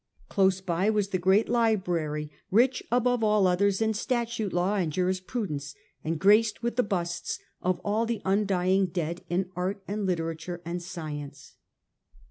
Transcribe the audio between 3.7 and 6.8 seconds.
in statute law and jurisprudence, and graced with